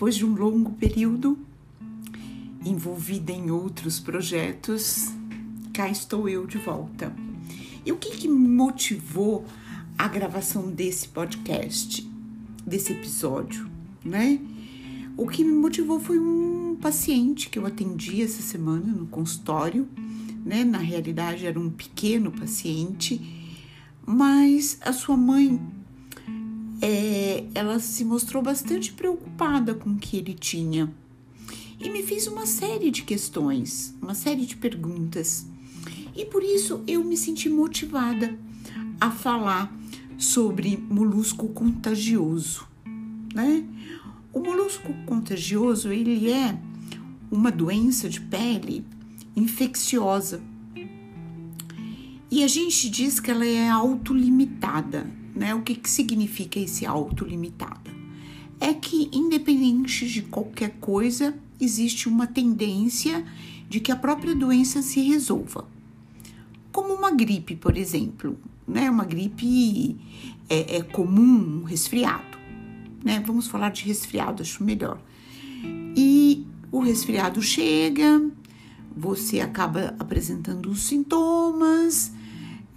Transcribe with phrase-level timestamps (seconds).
[0.00, 1.38] Depois de um longo período
[2.64, 5.10] envolvida em outros projetos,
[5.74, 7.14] cá estou eu de volta.
[7.84, 9.44] E o que, que motivou
[9.98, 12.10] a gravação desse podcast,
[12.66, 13.70] desse episódio,
[14.02, 14.40] né?
[15.18, 19.86] O que me motivou foi um paciente que eu atendi essa semana no consultório,
[20.42, 20.64] né?
[20.64, 23.20] Na realidade era um pequeno paciente,
[24.06, 25.60] mas a sua mãe
[26.80, 30.92] é, ela se mostrou bastante preocupada com o que ele tinha
[31.80, 35.46] e me fez uma série de questões, uma série de perguntas.
[36.14, 38.38] E por isso eu me senti motivada
[39.00, 39.74] a falar
[40.18, 42.68] sobre molusco contagioso,
[43.34, 43.64] né?
[44.32, 46.56] O molusco contagioso, ele é
[47.30, 48.84] uma doença de pele
[49.34, 50.42] infecciosa.
[52.30, 55.54] E a gente diz que ela é autolimitada, né?
[55.54, 57.90] O que, que significa esse autolimitada?
[58.60, 63.24] É que, independente de qualquer coisa, existe uma tendência
[63.66, 65.66] de que a própria doença se resolva.
[66.70, 68.90] Como uma gripe, por exemplo, né?
[68.90, 69.96] Uma gripe
[70.46, 72.36] é, é comum, um resfriado,
[73.02, 73.22] né?
[73.26, 75.00] Vamos falar de resfriado, acho melhor.
[75.96, 78.30] E o resfriado chega,
[78.94, 82.12] você acaba apresentando os sintomas,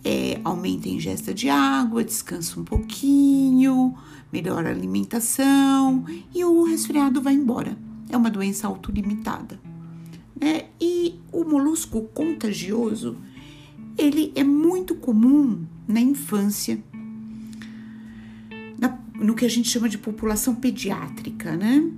[0.03, 3.95] é, aumenta a ingesta de água, descansa um pouquinho,
[4.31, 7.77] melhora a alimentação e o resfriado vai embora.
[8.09, 9.59] É uma doença autolimitada.
[10.39, 10.65] Né?
[10.79, 13.15] E o molusco contagioso,
[13.97, 16.83] ele é muito comum na infância,
[18.77, 21.89] na, no que a gente chama de população pediátrica, né?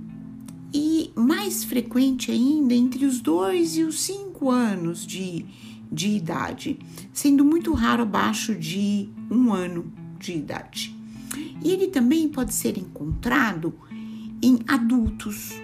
[0.72, 5.46] E mais frequente ainda entre os dois e os cinco anos de
[5.90, 6.78] de idade,
[7.12, 10.94] sendo muito raro abaixo de um ano de idade.
[11.62, 13.74] E ele também pode ser encontrado
[14.42, 15.60] em adultos,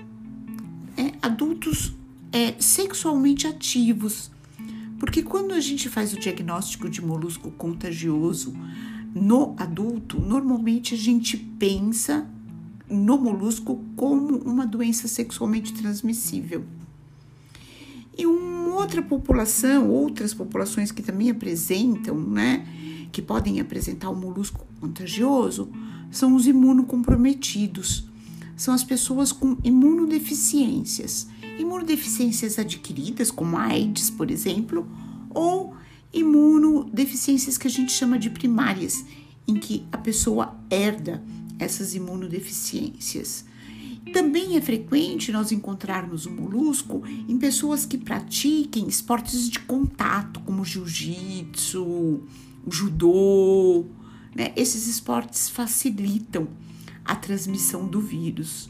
[0.96, 1.94] é, adultos
[2.32, 4.30] é, sexualmente ativos,
[4.98, 8.55] porque quando a gente faz o diagnóstico de molusco contagioso
[9.14, 12.27] no adulto, normalmente a gente pensa
[12.88, 16.64] no molusco como uma doença sexualmente transmissível.
[18.16, 22.66] E uma outra população, outras populações que também apresentam, né,
[23.10, 25.70] que podem apresentar o molusco contagioso,
[26.10, 28.06] são os imunocomprometidos.
[28.56, 31.27] São as pessoas com imunodeficiências.
[31.58, 34.86] Imunodeficiências adquiridas, como a AIDS, por exemplo,
[35.30, 35.74] ou
[36.12, 39.05] imunodeficiências que a gente chama de primárias,
[39.48, 41.22] em que a pessoa herda
[41.58, 43.44] essas imunodeficiências.
[44.11, 50.64] Também é frequente nós encontrarmos o molusco em pessoas que pratiquem esportes de contato, como
[50.64, 52.23] jiu-jitsu,
[52.68, 53.86] judô.
[54.35, 54.52] Né?
[54.57, 56.48] Esses esportes facilitam
[57.05, 58.68] a transmissão do vírus.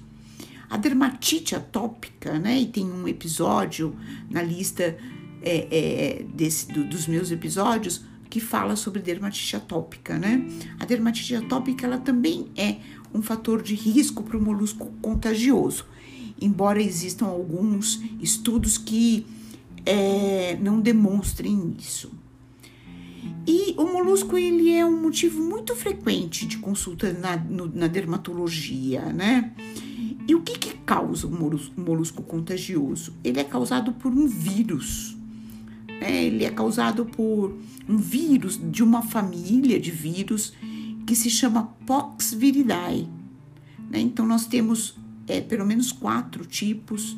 [0.68, 2.60] A dermatite atópica, né?
[2.60, 3.94] E tem um episódio
[4.30, 4.96] na lista
[5.42, 10.46] é, é, desse, do, dos meus episódios que fala sobre dermatite atópica, né?
[10.80, 12.76] A dermatite atópica ela também é
[13.14, 15.86] um fator de risco para o molusco contagioso,
[16.40, 19.26] embora existam alguns estudos que
[19.84, 22.10] é, não demonstrem isso.
[23.46, 29.12] E o molusco ele é um motivo muito frequente de consulta na, no, na dermatologia,
[29.12, 29.52] né?
[30.26, 33.12] E o que, que causa o molusco, molusco contagioso?
[33.24, 35.16] Ele é causado por um vírus.
[36.00, 36.24] Né?
[36.24, 37.56] Ele é causado por
[37.88, 40.52] um vírus de uma família de vírus
[41.06, 43.08] que se chama Pox viridae.
[43.90, 44.00] Né?
[44.00, 44.96] Então, nós temos
[45.26, 47.16] é, pelo menos quatro tipos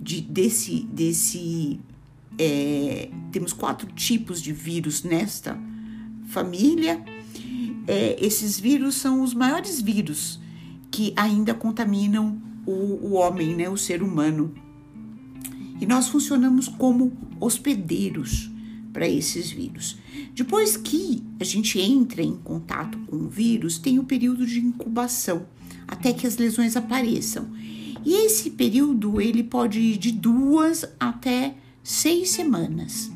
[0.00, 1.80] de, desse, desse
[2.38, 5.58] é, temos quatro tipos de vírus nesta
[6.28, 7.02] família.
[7.86, 10.40] É, esses vírus são os maiores vírus
[10.90, 14.54] que ainda contaminam o, o homem, né, o ser humano.
[15.80, 18.50] E nós funcionamos como hospedeiros
[18.94, 19.98] para esses vírus.
[20.32, 25.46] Depois que a gente entra em contato com o vírus, tem o período de incubação
[25.86, 27.48] até que as lesões apareçam.
[28.04, 33.10] E esse período ele pode ir de duas até seis semanas.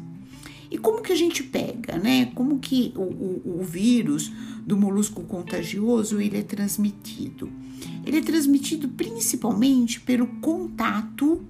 [0.71, 2.27] E como que a gente pega, né?
[2.35, 4.33] Como que o, o, o vírus
[4.67, 7.51] do molusco contagioso ele é transmitido?
[8.05, 11.43] Ele é transmitido principalmente pelo contato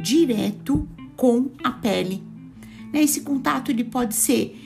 [0.00, 0.86] direto
[1.16, 2.27] com a pele
[2.92, 3.02] né?
[3.02, 4.56] Esse contato ele pode ser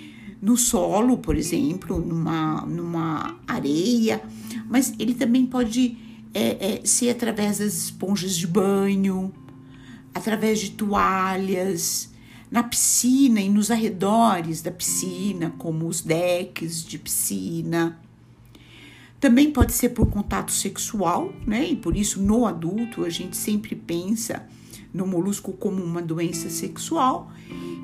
[0.41, 4.21] no solo, por exemplo, numa, numa areia,
[4.69, 5.97] mas ele também pode
[6.35, 9.33] é, é, ser através das esponjas de banho,
[10.13, 12.11] através de toalhas,
[12.51, 17.99] na piscina e nos arredores da piscina, como os decks de piscina.
[19.21, 21.69] Também pode ser por contato sexual, né?
[21.69, 24.45] E por isso no adulto a gente sempre pensa
[24.93, 27.31] no molusco como uma doença sexual.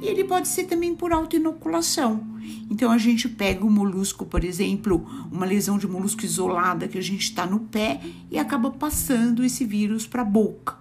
[0.01, 2.25] E ele pode ser também por autoinoculação.
[2.71, 7.03] Então a gente pega o molusco, por exemplo, uma lesão de molusco isolada que a
[7.03, 8.01] gente está no pé
[8.31, 10.77] e acaba passando esse vírus para a boca,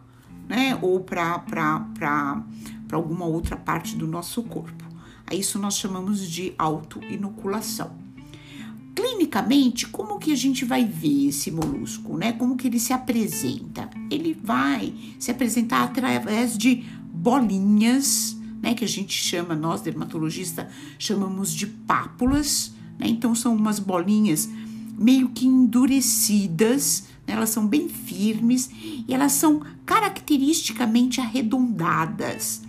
[0.48, 0.78] né?
[0.82, 1.44] Ou para
[2.92, 4.86] alguma outra parte do nosso corpo.
[5.26, 8.07] A isso nós chamamos de autoinoculação.
[8.98, 12.32] Clinicamente, como que a gente vai ver esse molusco, né?
[12.32, 13.88] Como que ele se apresenta?
[14.10, 16.84] Ele vai se apresentar através de
[17.14, 18.74] bolinhas, né?
[18.74, 20.66] Que a gente chama, nós dermatologistas
[20.98, 23.08] chamamos de pápulas, né?
[23.08, 24.50] Então são umas bolinhas
[24.98, 27.36] meio que endurecidas, né?
[27.36, 28.72] elas são bem firmes
[29.08, 32.64] e elas são caracteristicamente arredondadas.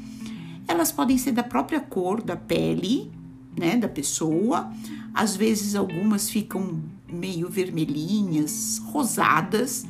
[0.67, 3.11] Elas podem ser da própria cor da pele,
[3.59, 4.71] né, da pessoa,
[5.15, 9.85] às vezes algumas ficam meio vermelhinhas, rosadas.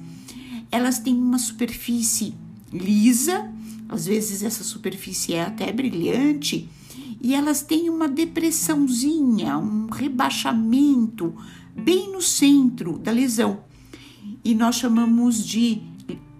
[0.71, 2.35] Elas têm uma superfície
[2.73, 3.51] lisa,
[3.89, 6.69] às vezes essa superfície é até brilhante,
[7.21, 11.35] e elas têm uma depressãozinha, um rebaixamento
[11.75, 13.61] bem no centro da lesão.
[14.45, 15.83] E nós chamamos de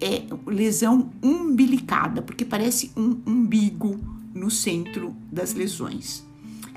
[0.01, 3.99] é, lesão umbilicada, porque parece um umbigo
[4.35, 6.28] no centro das lesões.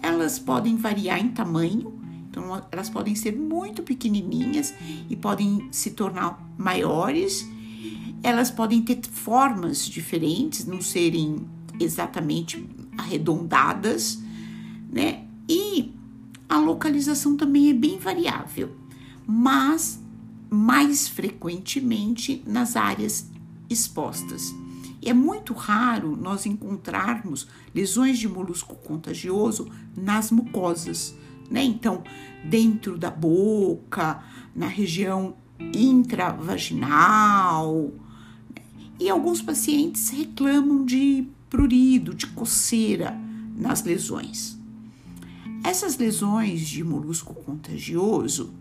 [0.01, 1.99] Elas podem variar em tamanho,
[2.29, 4.73] então elas podem ser muito pequenininhas
[5.09, 7.47] e podem se tornar maiores.
[8.23, 11.45] Elas podem ter formas diferentes, não serem
[11.79, 12.67] exatamente
[12.97, 14.21] arredondadas,
[14.91, 15.25] né?
[15.47, 15.93] E
[16.47, 18.75] a localização também é bem variável,
[19.25, 19.99] mas
[20.49, 23.29] mais frequentemente nas áreas
[23.69, 24.53] expostas.
[25.03, 29.67] É muito raro nós encontrarmos lesões de molusco contagioso
[29.97, 31.15] nas mucosas,
[31.49, 31.63] né?
[31.63, 32.03] Então,
[32.43, 34.23] dentro da boca,
[34.55, 35.35] na região
[35.73, 37.91] intravaginal.
[38.99, 43.17] E alguns pacientes reclamam de prurido, de coceira
[43.57, 44.59] nas lesões.
[45.63, 48.53] Essas lesões de molusco contagioso,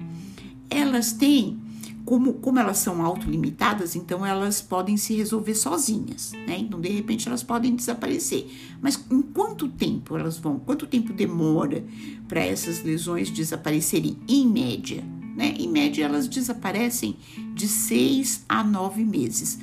[0.68, 1.60] elas têm
[2.04, 6.58] como, como elas são autolimitadas, então elas podem se resolver sozinhas, né?
[6.58, 8.50] Então, de repente, elas podem desaparecer.
[8.80, 10.58] Mas em quanto tempo elas vão?
[10.58, 11.84] Quanto tempo demora
[12.26, 14.16] para essas lesões desaparecerem?
[14.28, 15.04] Em média,
[15.36, 15.54] né?
[15.58, 17.16] Em média, elas desaparecem
[17.54, 19.58] de seis a nove meses.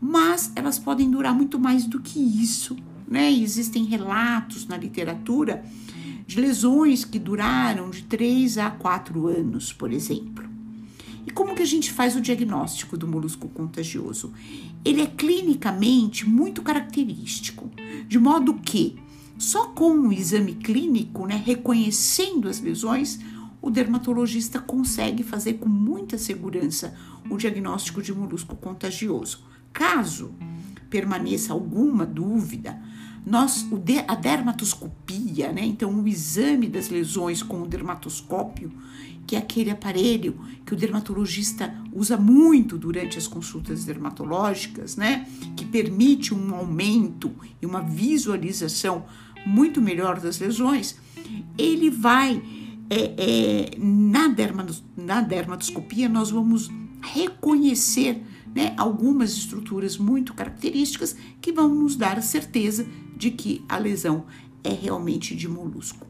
[0.00, 2.76] Mas elas podem durar muito mais do que isso,
[3.06, 3.32] né?
[3.32, 5.64] Existem relatos na literatura
[6.26, 10.37] de lesões que duraram de três a quatro anos, por exemplo.
[11.28, 14.32] E como que a gente faz o diagnóstico do molusco contagioso?
[14.82, 17.70] Ele é clinicamente muito característico,
[18.08, 18.98] de modo que
[19.36, 23.20] só com o exame clínico, né, reconhecendo as lesões,
[23.60, 26.96] o dermatologista consegue fazer com muita segurança
[27.28, 29.44] o diagnóstico de molusco contagioso.
[29.70, 30.32] Caso
[30.88, 32.80] permaneça alguma dúvida,
[33.26, 33.68] nós,
[34.06, 35.62] a dermatoscopia, né?
[35.62, 38.72] Então, o exame das lesões com o dermatoscópio,
[39.28, 45.28] que é aquele aparelho que o dermatologista usa muito durante as consultas dermatológicas, né?
[45.54, 47.30] Que permite um aumento
[47.60, 49.04] e uma visualização
[49.44, 50.96] muito melhor das lesões,
[51.58, 52.42] ele vai,
[52.88, 56.70] é, é, na, dermatos, na dermatoscopia, nós vamos
[57.02, 58.22] reconhecer
[58.54, 64.24] né, algumas estruturas muito características que vão nos dar a certeza de que a lesão
[64.64, 66.07] é realmente de molusco.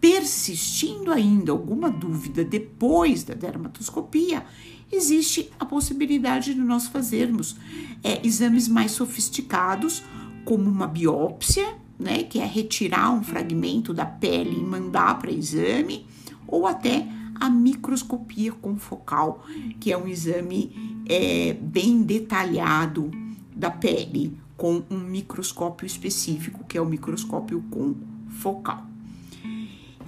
[0.00, 4.44] Persistindo ainda alguma dúvida depois da dermatoscopia,
[4.90, 7.56] existe a possibilidade de nós fazermos
[8.02, 10.02] é, exames mais sofisticados,
[10.44, 11.66] como uma biópsia,
[11.98, 16.06] né, que é retirar um fragmento da pele e mandar para exame,
[16.48, 19.44] ou até a microscopia confocal,
[19.78, 23.10] que é um exame é, bem detalhado
[23.54, 28.89] da pele, com um microscópio específico, que é o microscópio confocal.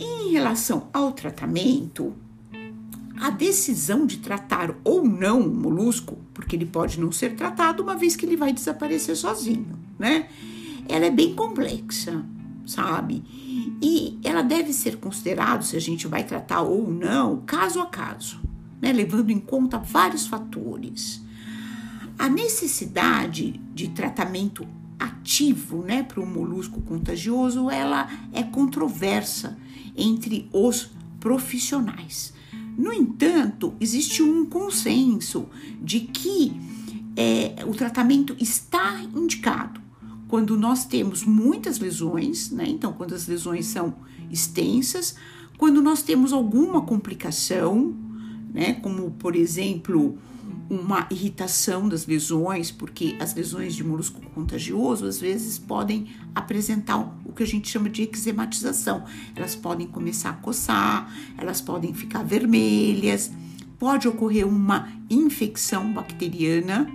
[0.02, 2.12] Em relação ao tratamento,
[3.20, 7.94] a decisão de tratar ou não o molusco, porque ele pode não ser tratado uma
[7.94, 10.28] vez que ele vai desaparecer sozinho, né?
[10.88, 12.24] Ela é bem complexa,
[12.66, 13.22] sabe?
[13.80, 18.40] E ela deve ser considerada se a gente vai tratar ou não, caso a caso,
[18.80, 18.92] né?
[18.92, 21.22] Levando em conta vários fatores.
[22.18, 24.66] A necessidade de tratamento
[25.02, 29.58] ativo, né, para o molusco contagioso, ela é controversa
[29.96, 32.32] entre os profissionais.
[32.76, 35.48] No entanto, existe um consenso
[35.82, 36.52] de que
[37.16, 39.80] é, o tratamento está indicado
[40.28, 42.64] quando nós temos muitas lesões, né?
[42.66, 43.94] Então, quando as lesões são
[44.30, 45.14] extensas,
[45.58, 47.94] quando nós temos alguma complicação,
[48.52, 48.72] né?
[48.74, 50.16] Como, por exemplo,
[50.72, 57.32] uma irritação das lesões, porque as lesões de molusco contagioso às vezes podem apresentar o
[57.34, 59.04] que a gente chama de eczematização.
[59.36, 63.30] Elas podem começar a coçar, elas podem ficar vermelhas,
[63.78, 66.90] pode ocorrer uma infecção bacteriana,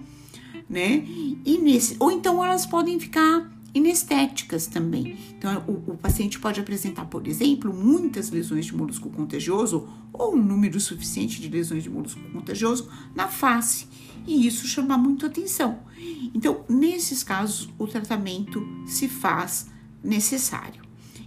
[0.68, 1.06] né?
[1.46, 5.18] E nesse, ou então elas podem ficar inestéticas também.
[5.38, 10.44] Então, o, o, paciente pode apresentar, por exemplo, muitas lesões de molusco contagioso ou um
[10.44, 13.88] número suficiente de lesões de molusco contagioso na face,
[14.26, 15.80] e isso chama muito atenção.
[16.34, 19.68] Então, nesses casos, o tratamento se faz
[20.04, 20.82] necessário.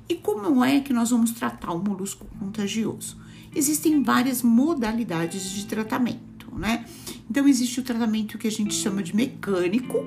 [0.09, 3.16] E como é que nós vamos tratar o molusco contagioso?
[3.54, 6.85] Existem várias modalidades de tratamento, né?
[7.28, 9.99] Então, existe o tratamento que a gente chama de mecânico,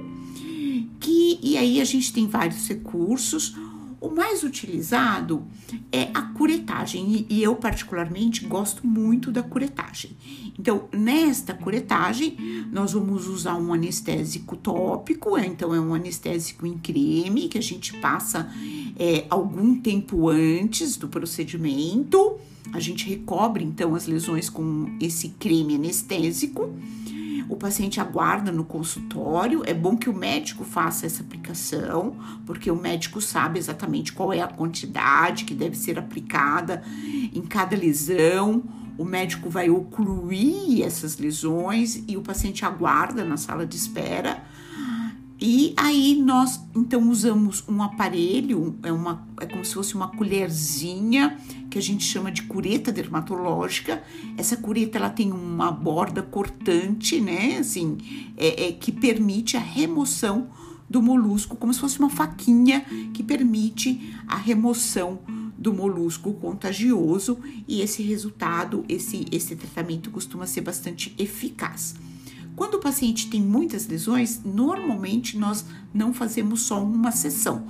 [1.42, 3.56] e aí a gente tem vários recursos.
[4.04, 5.48] O mais utilizado
[5.90, 10.12] é a curetagem e, e eu particularmente gosto muito da curetagem.
[10.60, 12.38] Então, nesta curetagem,
[12.70, 17.62] nós vamos usar um anestésico tópico, é, então é um anestésico em creme que a
[17.62, 18.52] gente passa
[19.00, 22.38] é, algum tempo antes do procedimento.
[22.74, 26.74] A gente recobre então as lesões com esse creme anestésico
[27.54, 29.64] o paciente aguarda no consultório.
[29.66, 34.42] É bom que o médico faça essa aplicação, porque o médico sabe exatamente qual é
[34.42, 36.84] a quantidade que deve ser aplicada
[37.34, 38.64] em cada lesão.
[38.98, 44.44] O médico vai ocluir essas lesões e o paciente aguarda na sala de espera
[45.46, 51.38] e aí nós então usamos um aparelho, é, uma, é como se fosse uma colherzinha
[51.70, 54.02] que a gente chama de cureta dermatológica.
[54.38, 57.58] Essa cureta ela tem uma borda cortante, né?
[57.58, 57.98] Assim,
[58.38, 60.48] é, é, que permite a remoção
[60.90, 65.20] do molusco, como se fosse uma faquinha que permite a remoção
[65.58, 71.96] do molusco contagioso e esse resultado, esse, esse tratamento costuma ser bastante eficaz.
[72.56, 77.66] Quando o paciente tem muitas lesões, normalmente nós não fazemos só uma sessão.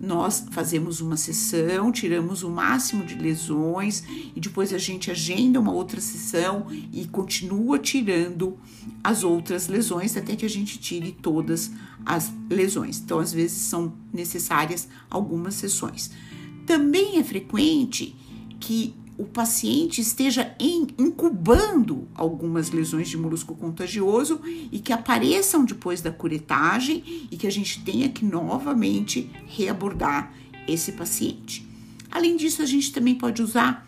[0.00, 4.02] Nós fazemos uma sessão, tiramos o máximo de lesões
[4.34, 8.58] e depois a gente agenda uma outra sessão e continua tirando
[9.02, 11.70] as outras lesões até que a gente tire todas
[12.04, 13.00] as lesões.
[13.00, 16.10] Então, às vezes são necessárias algumas sessões.
[16.66, 18.14] Também é frequente
[18.60, 20.56] que o paciente esteja
[20.98, 24.40] incubando algumas lesões de molusco contagioso
[24.72, 30.34] e que apareçam depois da curetagem e que a gente tenha que novamente reabordar
[30.66, 31.64] esse paciente.
[32.10, 33.86] Além disso, a gente também pode usar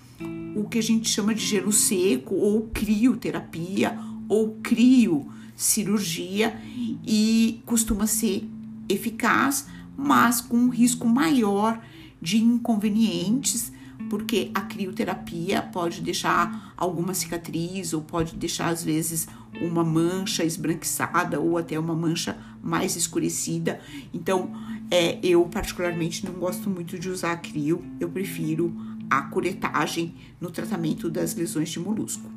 [0.54, 6.60] o que a gente chama de gelo seco ou crioterapia ou criocirurgia
[7.06, 8.48] e costuma ser
[8.88, 9.66] eficaz,
[9.96, 11.80] mas com um risco maior
[12.22, 13.72] de inconvenientes
[14.08, 19.26] porque a crioterapia pode deixar alguma cicatriz ou pode deixar às vezes
[19.60, 23.80] uma mancha esbranquiçada ou até uma mancha mais escurecida.
[24.12, 24.50] Então,
[24.90, 28.74] é, eu particularmente não gosto muito de usar a crio, eu prefiro
[29.08, 32.28] a curetagem no tratamento das lesões de molusco.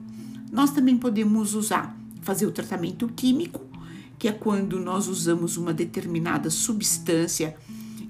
[0.51, 3.61] Nós também podemos usar, fazer o tratamento químico,
[4.17, 7.55] que é quando nós usamos uma determinada substância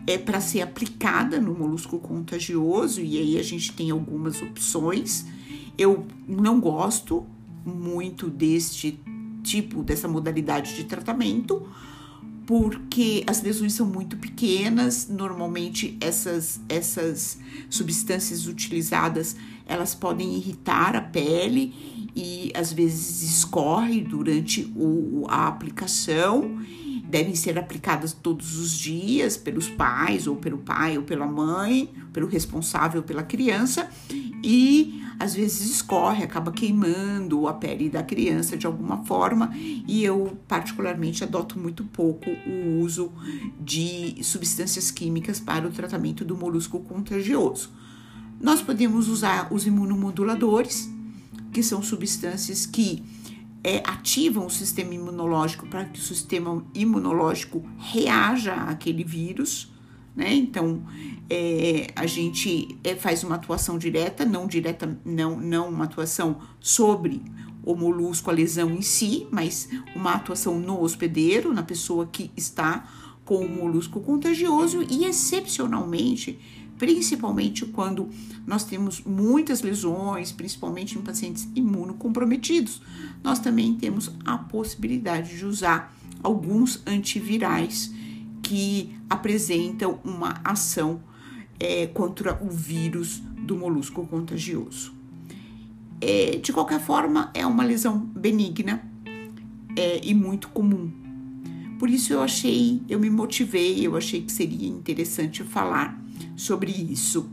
[0.08, 5.26] é para ser aplicada no molusco contagioso e aí a gente tem algumas opções.
[5.78, 7.26] Eu não gosto
[7.66, 9.00] muito deste
[9.44, 11.68] tipo, dessa modalidade de tratamento,
[12.46, 17.38] porque as lesões são muito pequenas, normalmente essas, essas
[17.70, 19.36] substâncias utilizadas,
[19.68, 21.74] elas podem irritar a pele
[22.16, 26.60] e às vezes escorre durante o, a aplicação
[27.10, 32.28] devem ser aplicadas todos os dias pelos pais, ou pelo pai, ou pela mãe, pelo
[32.28, 33.90] responsável pela criança,
[34.44, 40.38] e às vezes escorre, acaba queimando a pele da criança de alguma forma, e eu
[40.48, 43.12] particularmente adoto muito pouco o uso
[43.60, 47.72] de substâncias químicas para o tratamento do molusco contagioso.
[48.40, 50.88] Nós podemos usar os imunomoduladores,
[51.52, 53.04] que são substâncias que
[53.64, 59.72] é, ativam o sistema imunológico para que o sistema imunológico reaja àquele vírus.
[60.16, 60.34] Né?
[60.34, 60.84] Então,
[61.30, 67.22] é, a gente é, faz uma atuação direta, não direta, não, não uma atuação sobre
[67.64, 72.90] o molusco, a lesão em si, mas uma atuação no hospedeiro, na pessoa que está
[73.26, 76.40] com o molusco contagioso e, excepcionalmente,
[76.80, 78.10] principalmente quando
[78.48, 82.82] nós temos muitas lesões, principalmente em pacientes imunocomprometidos.
[83.22, 85.94] Nós também temos a possibilidade de usar
[86.24, 87.94] alguns antivirais
[88.42, 91.04] que apresentam uma ação
[91.60, 94.94] é, contra o vírus do molusco contagioso.
[96.00, 98.82] É, de qualquer forma, é uma lesão benigna
[99.76, 100.90] é, e muito comum.
[101.78, 106.09] Por isso eu achei, eu me motivei, eu achei que seria interessante falar
[106.40, 107.30] sobre isso.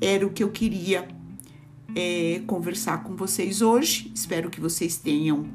[0.00, 1.08] Era o que eu queria
[1.94, 4.10] é, conversar com vocês hoje.
[4.14, 5.46] Espero que vocês tenham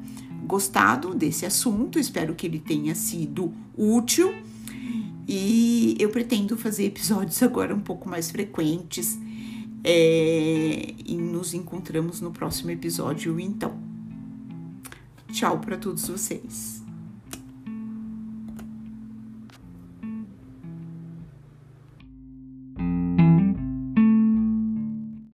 [0.44, 4.34] gostado desse assunto, espero que ele tenha sido útil.
[5.28, 9.18] E eu pretendo fazer episódios agora um pouco mais frequentes.
[9.84, 13.76] É, e nos encontramos no próximo episódio, então.
[15.32, 16.71] Tchau para todos vocês.